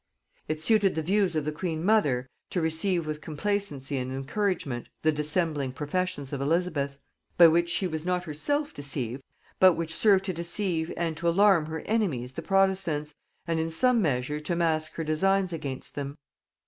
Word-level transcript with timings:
It 0.47 0.63
suited 0.63 0.95
the 0.95 1.03
views 1.03 1.35
of 1.35 1.45
the 1.45 1.51
queen 1.51 1.85
mother 1.85 2.25
to 2.49 2.59
receive 2.59 3.05
with 3.05 3.21
complacency 3.21 3.97
and 3.99 4.11
encouragement 4.11 4.87
the 5.03 5.11
dissembling 5.11 5.73
professions 5.73 6.33
of 6.33 6.41
Elizabeth; 6.41 6.97
by 7.37 7.45
which 7.47 7.69
she 7.69 7.85
was 7.85 8.03
not 8.03 8.23
herself 8.23 8.73
deceived, 8.73 9.23
but 9.59 9.73
which 9.73 9.93
served 9.95 10.25
to 10.25 10.33
deceive 10.33 10.91
and 10.97 11.15
to 11.17 11.29
alarm 11.29 11.67
her 11.67 11.81
enemies 11.81 12.33
the 12.33 12.41
protestants, 12.41 13.13
and 13.45 13.59
in 13.59 13.69
some 13.69 14.01
measure 14.01 14.39
to 14.39 14.55
mask 14.55 14.93
her 14.95 15.03
designs 15.03 15.53
against 15.53 15.93
them. 15.93 16.17